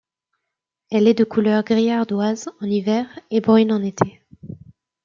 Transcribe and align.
Elle 0.89 1.07
est 1.07 1.13
de 1.13 1.23
couleur 1.23 1.63
gris 1.63 1.91
ardoise 1.91 2.49
en 2.59 2.65
hiver 2.65 3.05
et 3.29 3.39
brune 3.39 3.71
en 3.71 3.83
été. 3.83 4.23